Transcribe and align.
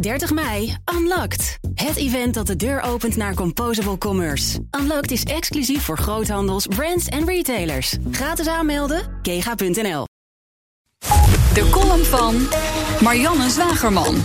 30 0.00 0.32
mei, 0.32 0.76
Unlocked. 0.94 1.58
Het 1.74 1.96
event 1.96 2.34
dat 2.34 2.46
de 2.46 2.56
deur 2.56 2.80
opent 2.80 3.16
naar 3.16 3.34
Composable 3.34 3.98
Commerce. 3.98 4.58
Unlocked 4.80 5.10
is 5.10 5.22
exclusief 5.22 5.82
voor 5.84 5.98
groothandels, 5.98 6.66
brands 6.66 7.06
en 7.06 7.26
retailers. 7.26 7.96
Gratis 8.10 8.46
aanmelden, 8.46 9.18
kega.nl. 9.22 10.04
De 11.54 11.68
column 11.70 12.04
van 12.04 12.48
Marianne 13.00 13.50
Zwagerman. 13.50 14.24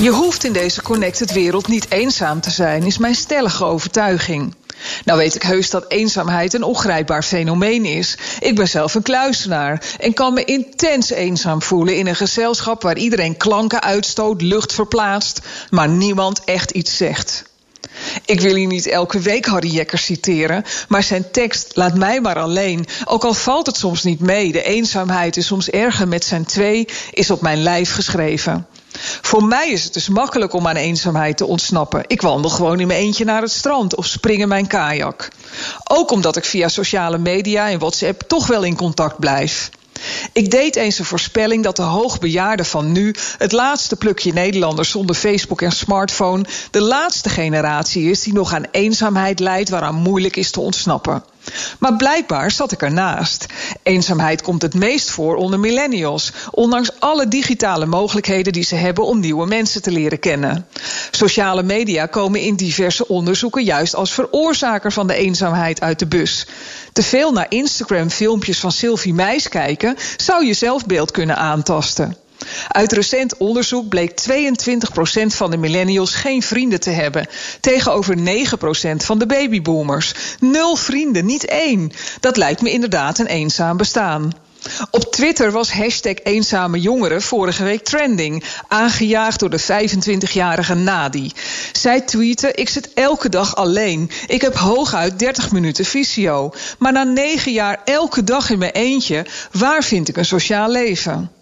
Je 0.00 0.10
hoeft 0.10 0.44
in 0.44 0.52
deze 0.52 0.82
connected 0.82 1.32
wereld 1.32 1.68
niet 1.68 1.90
eenzaam 1.90 2.40
te 2.40 2.50
zijn, 2.50 2.82
is 2.82 2.98
mijn 2.98 3.14
stellige 3.14 3.64
overtuiging. 3.64 4.54
Nou 5.04 5.18
weet 5.18 5.34
ik 5.34 5.42
heus 5.42 5.70
dat 5.70 5.84
eenzaamheid 5.88 6.54
een 6.54 6.62
ongrijpbaar 6.62 7.22
fenomeen 7.22 7.84
is. 7.84 8.16
Ik 8.38 8.54
ben 8.54 8.68
zelf 8.68 8.94
een 8.94 9.02
kluisenaar 9.02 9.82
en 9.98 10.14
kan 10.14 10.34
me 10.34 10.44
intens 10.44 11.10
eenzaam 11.10 11.62
voelen 11.62 11.96
in 11.96 12.06
een 12.06 12.16
gezelschap 12.16 12.82
waar 12.82 12.96
iedereen 12.96 13.36
klanken 13.36 13.82
uitstoot, 13.82 14.42
lucht 14.42 14.72
verplaatst, 14.72 15.40
maar 15.70 15.88
niemand 15.88 16.44
echt 16.44 16.70
iets 16.70 16.96
zegt. 16.96 17.48
Ik 18.24 18.40
wil 18.40 18.54
hier 18.54 18.66
niet 18.66 18.86
elke 18.86 19.18
week 19.18 19.46
Harry 19.46 19.70
Jekker 19.70 19.98
citeren, 19.98 20.64
maar 20.88 21.02
zijn 21.02 21.30
tekst 21.30 21.76
laat 21.76 21.94
mij 21.94 22.20
maar 22.20 22.38
alleen. 22.38 22.86
Ook 23.04 23.24
al 23.24 23.34
valt 23.34 23.66
het 23.66 23.76
soms 23.76 24.02
niet 24.02 24.20
mee, 24.20 24.52
de 24.52 24.62
eenzaamheid 24.62 25.36
is 25.36 25.46
soms 25.46 25.70
erger 25.70 26.08
met 26.08 26.24
zijn 26.24 26.44
twee, 26.44 26.88
is 27.10 27.30
op 27.30 27.40
mijn 27.40 27.62
lijf 27.62 27.92
geschreven. 27.92 28.66
Voor 29.30 29.44
mij 29.44 29.70
is 29.70 29.84
het 29.84 29.92
dus 29.92 30.08
makkelijk 30.08 30.52
om 30.52 30.66
aan 30.66 30.76
eenzaamheid 30.76 31.36
te 31.36 31.46
ontsnappen. 31.46 32.04
Ik 32.06 32.22
wandel 32.22 32.50
gewoon 32.50 32.80
in 32.80 32.86
mijn 32.86 33.00
eentje 33.00 33.24
naar 33.24 33.42
het 33.42 33.50
strand 33.50 33.94
of 33.94 34.06
spring 34.06 34.40
in 34.40 34.48
mijn 34.48 34.66
kajak. 34.66 35.28
Ook 35.84 36.10
omdat 36.10 36.36
ik 36.36 36.44
via 36.44 36.68
sociale 36.68 37.18
media 37.18 37.70
en 37.70 37.78
WhatsApp 37.78 38.22
toch 38.26 38.46
wel 38.46 38.62
in 38.62 38.76
contact 38.76 39.18
blijf. 39.18 39.70
Ik 40.32 40.50
deed 40.50 40.76
eens 40.76 40.98
een 40.98 41.04
voorspelling 41.04 41.64
dat 41.64 41.76
de 41.76 41.82
hoogbejaarden 41.82 42.66
van 42.66 42.92
nu, 42.92 43.14
het 43.38 43.52
laatste 43.52 43.96
plukje 43.96 44.32
Nederlanders 44.32 44.90
zonder 44.90 45.16
Facebook 45.16 45.62
en 45.62 45.72
smartphone, 45.72 46.44
de 46.70 46.80
laatste 46.80 47.28
generatie 47.28 48.10
is 48.10 48.22
die 48.22 48.32
nog 48.32 48.54
aan 48.54 48.66
eenzaamheid 48.70 49.40
lijdt 49.40 49.68
waaraan 49.68 49.94
moeilijk 49.94 50.36
is 50.36 50.50
te 50.50 50.60
ontsnappen. 50.60 51.24
Maar 51.78 51.96
blijkbaar 51.96 52.50
zat 52.50 52.72
ik 52.72 52.82
ernaast. 52.82 53.46
Eenzaamheid 53.82 54.42
komt 54.42 54.62
het 54.62 54.74
meest 54.74 55.10
voor 55.10 55.36
onder 55.36 55.60
millennials, 55.60 56.32
ondanks 56.50 56.90
alle 56.98 57.28
digitale 57.28 57.86
mogelijkheden 57.86 58.52
die 58.52 58.62
ze 58.62 58.74
hebben 58.74 59.04
om 59.04 59.20
nieuwe 59.20 59.46
mensen 59.46 59.82
te 59.82 59.90
leren 59.90 60.18
kennen. 60.18 60.66
Sociale 61.10 61.62
media 61.62 62.06
komen 62.06 62.40
in 62.40 62.56
diverse 62.56 63.08
onderzoeken 63.08 63.64
juist 63.64 63.94
als 63.94 64.12
veroorzaker 64.12 64.92
van 64.92 65.06
de 65.06 65.14
eenzaamheid 65.14 65.80
uit 65.80 65.98
de 65.98 66.06
bus. 66.06 66.46
Te 66.92 67.02
veel 67.02 67.32
naar 67.32 67.46
Instagram-filmpjes 67.48 68.58
van 68.58 68.72
Sylvie 68.72 69.14
Meis 69.14 69.48
kijken 69.48 69.96
zou 70.16 70.46
je 70.46 70.54
zelfbeeld 70.54 71.10
kunnen 71.10 71.36
aantasten. 71.36 72.16
Uit 72.70 72.92
recent 72.92 73.36
onderzoek 73.36 73.88
bleek 73.88 74.10
22% 74.10 75.26
van 75.26 75.50
de 75.50 75.56
millennials 75.56 76.14
geen 76.14 76.42
vrienden 76.42 76.80
te 76.80 76.90
hebben, 76.90 77.26
tegenover 77.60 78.16
9% 78.16 78.96
van 78.96 79.18
de 79.18 79.26
babyboomers. 79.26 80.14
Nul 80.40 80.76
vrienden, 80.76 81.26
niet 81.26 81.44
één. 81.44 81.92
Dat 82.20 82.36
lijkt 82.36 82.62
me 82.62 82.70
inderdaad 82.70 83.18
een 83.18 83.26
eenzaam 83.26 83.76
bestaan. 83.76 84.32
Op 84.90 85.12
Twitter 85.12 85.52
was 85.52 85.72
hashtag 85.72 86.14
eenzame 86.22 86.80
jongeren 86.80 87.22
vorige 87.22 87.64
week 87.64 87.84
trending, 87.84 88.44
aangejaagd 88.68 89.40
door 89.40 89.50
de 89.50 89.60
25-jarige 89.60 90.74
Nadi. 90.74 91.32
Zij 91.72 92.00
tweette: 92.00 92.52
Ik 92.52 92.68
zit 92.68 92.92
elke 92.94 93.28
dag 93.28 93.56
alleen. 93.56 94.10
Ik 94.26 94.40
heb 94.40 94.54
hooguit 94.54 95.18
30 95.18 95.52
minuten 95.52 95.84
visio. 95.84 96.52
Maar 96.78 96.92
na 96.92 97.02
negen 97.02 97.52
jaar 97.52 97.80
elke 97.84 98.24
dag 98.24 98.50
in 98.50 98.58
mijn 98.58 98.72
eentje, 98.72 99.26
waar 99.52 99.82
vind 99.82 100.08
ik 100.08 100.16
een 100.16 100.24
sociaal 100.24 100.70
leven? 100.70 101.39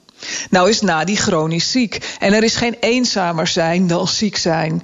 Nou 0.50 0.68
is 0.68 0.80
Nadi 0.80 1.16
chronisch 1.16 1.70
ziek 1.70 2.16
en 2.18 2.32
er 2.32 2.42
is 2.42 2.56
geen 2.56 2.76
eenzamer 2.80 3.46
zijn 3.46 3.86
dan 3.86 4.08
ziek 4.08 4.36
zijn. 4.36 4.82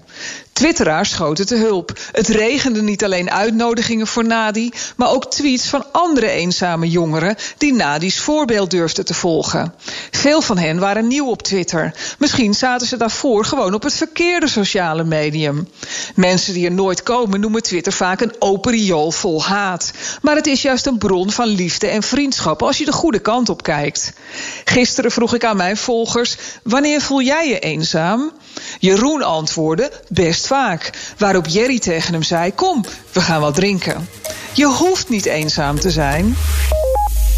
Twitteraars 0.55 1.11
schoten 1.11 1.47
te 1.47 1.57
hulp. 1.57 1.99
Het 2.13 2.29
regende 2.29 2.83
niet 2.83 3.05
alleen 3.05 3.31
uitnodigingen 3.31 4.07
voor 4.07 4.25
Nadi, 4.25 4.71
maar 4.97 5.11
ook 5.11 5.31
tweets 5.31 5.69
van 5.69 5.93
andere 5.93 6.29
eenzame 6.29 6.89
jongeren 6.89 7.37
die 7.59 7.73
Nadi's 7.73 8.21
voorbeeld 8.21 8.71
durfden 8.71 9.05
te 9.05 9.15
volgen. 9.15 9.75
Veel 10.11 10.43
van 10.43 10.59
hen 10.59 10.79
waren 10.79 11.07
nieuw 11.07 11.27
op 11.27 11.43
Twitter. 11.43 11.95
Misschien 12.19 12.55
zaten 12.55 12.87
ze 12.87 12.97
daarvoor 12.97 13.45
gewoon 13.45 13.75
op 13.75 13.83
het 13.83 13.95
verkeerde 13.95 14.49
sociale 14.49 15.05
medium. 15.05 15.69
Mensen 16.15 16.55
die 16.55 16.67
er 16.67 16.73
nooit 16.73 17.03
komen 17.03 17.41
noemen 17.41 17.63
Twitter 17.63 17.93
vaak 17.93 18.21
een 18.21 18.35
open 18.39 18.73
riool 18.73 19.11
vol 19.11 19.45
haat. 19.45 19.93
Maar 20.23 20.37
het 20.37 20.47
is 20.47 20.63
juist 20.63 20.87
een 20.87 20.99
bron 20.99 21.31
van 21.31 21.47
liefde 21.47 21.87
en 21.87 22.03
vriendschap 22.03 22.63
als 22.63 22.79
je 22.79 22.85
de 22.85 22.93
goede 22.93 23.19
kant 23.19 23.49
op 23.49 23.63
kijkt. 23.63 24.13
Gisteren 24.65 25.11
vroeg 25.11 25.35
ik 25.35 25.45
aan 25.45 25.57
mijn 25.57 25.77
volgers: 25.77 26.37
wanneer 26.63 27.01
voel 27.01 27.23
jij 27.23 27.49
je 27.49 27.59
eenzaam? 27.59 28.33
Jeroen 28.85 29.23
antwoordde 29.23 29.93
best 30.09 30.47
vaak. 30.47 31.15
Waarop 31.19 31.47
Jerry 31.47 31.79
tegen 31.79 32.13
hem 32.13 32.23
zei: 32.23 32.55
Kom, 32.55 32.85
we 33.13 33.21
gaan 33.21 33.41
wat 33.41 33.55
drinken. 33.55 34.09
Je 34.53 34.67
hoeft 34.67 35.09
niet 35.09 35.25
eenzaam 35.25 35.81
te 35.81 35.91
zijn. 35.91 36.37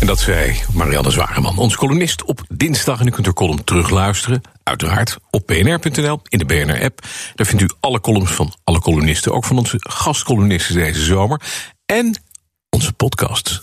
En 0.00 0.06
dat 0.06 0.18
zei 0.18 0.60
Marianne 0.72 1.10
Zwageman, 1.10 1.58
onze 1.58 1.76
columnist 1.76 2.24
op 2.24 2.40
dinsdag. 2.48 3.00
En 3.00 3.06
u 3.06 3.10
kunt 3.10 3.26
haar 3.26 3.34
column 3.34 3.64
terugluisteren, 3.64 4.42
uiteraard 4.62 5.16
op 5.30 5.46
bnr.nl, 5.46 6.20
in 6.28 6.38
de 6.38 6.44
BNR-app. 6.44 7.06
Daar 7.34 7.46
vindt 7.46 7.62
u 7.62 7.70
alle 7.80 8.00
columns 8.00 8.30
van 8.30 8.54
alle 8.64 8.80
columnisten, 8.80 9.32
ook 9.32 9.44
van 9.44 9.58
onze 9.58 9.76
gastcolumnisten 9.78 10.74
deze 10.74 11.04
zomer. 11.04 11.40
En 11.84 12.22
onze 12.70 12.92
podcast. 12.92 13.62